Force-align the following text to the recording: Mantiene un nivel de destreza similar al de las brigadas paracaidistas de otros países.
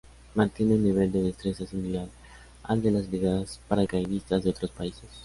Mantiene 0.33 0.73
un 0.73 0.83
nivel 0.83 1.11
de 1.11 1.21
destreza 1.21 1.63
similar 1.67 2.07
al 2.63 2.81
de 2.81 2.89
las 2.89 3.07
brigadas 3.07 3.59
paracaidistas 3.67 4.43
de 4.43 4.49
otros 4.49 4.71
países. 4.71 5.05